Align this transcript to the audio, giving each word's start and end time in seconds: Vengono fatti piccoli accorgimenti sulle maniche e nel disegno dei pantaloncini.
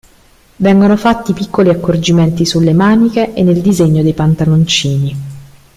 Vengono 0.55 0.97
fatti 0.97 1.31
piccoli 1.31 1.69
accorgimenti 1.69 2.43
sulle 2.43 2.73
maniche 2.73 3.35
e 3.35 3.43
nel 3.43 3.61
disegno 3.61 4.01
dei 4.01 4.13
pantaloncini. 4.13 5.15